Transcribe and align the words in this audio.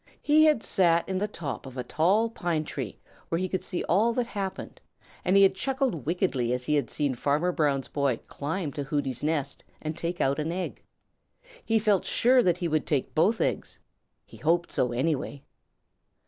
He 0.23 0.45
had 0.45 0.63
sat 0.63 1.07
in 1.07 1.19
the 1.19 1.27
top 1.27 1.67
of 1.67 1.77
a 1.77 1.83
tall 1.83 2.27
pine 2.27 2.63
tree 2.63 2.97
where 3.29 3.37
he 3.37 3.47
could 3.47 3.63
see 3.63 3.83
all 3.83 4.13
that 4.13 4.25
happened, 4.25 4.81
and 5.23 5.37
he 5.37 5.43
had 5.43 5.53
chuckled 5.53 6.07
wickedly 6.07 6.53
as 6.53 6.65
he 6.65 6.73
had 6.73 6.89
seen 6.89 7.13
Farmer 7.13 7.51
Brown's 7.51 7.87
boy 7.87 8.17
climb 8.27 8.71
to 8.71 8.83
Hooty's 8.85 9.21
nest 9.21 9.63
and 9.79 9.95
take 9.95 10.19
out 10.19 10.39
an 10.39 10.51
egg. 10.51 10.81
He 11.63 11.77
felt 11.77 12.03
sure 12.03 12.41
that 12.41 12.57
he 12.57 12.67
would 12.67 12.87
take 12.87 13.13
both 13.13 13.39
eggs. 13.39 13.77
He 14.25 14.37
hoped 14.37 14.71
so, 14.71 14.91
anyway. 14.91 15.43